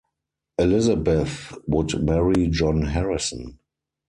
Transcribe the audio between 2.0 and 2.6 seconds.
marry